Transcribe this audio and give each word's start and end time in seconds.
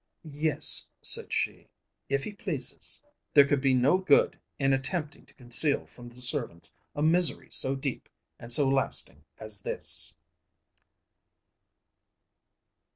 "Yes," 0.23 0.87
said 1.03 1.31
she, 1.31 1.67
"if 2.09 2.23
he 2.23 2.33
pleases." 2.33 3.03
There 3.35 3.45
could 3.45 3.61
be 3.61 3.75
no 3.75 3.99
good 3.99 4.35
in 4.57 4.73
attempting 4.73 5.27
to 5.27 5.33
conceal 5.35 5.85
from 5.85 6.07
the 6.07 6.15
servants 6.15 6.73
a 6.95 7.03
misery 7.03 7.51
so 7.51 7.75
deep 7.75 8.09
and 8.39 8.51
so 8.51 8.67
lasting 8.67 9.23
as 9.37 9.61
this. 9.61 10.15